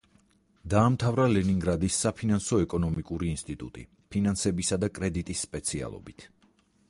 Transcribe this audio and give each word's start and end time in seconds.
დაამთავრა 0.73 1.25
ლენინგრადის 1.33 1.97
საფინანსო-ეკონომიკური 2.05 3.29
ინსტიტუტი, 3.33 3.85
ფინანსებისა 4.15 4.79
და 4.85 4.89
კრედიტის 4.99 5.47
სპეციალობით. 5.49 6.27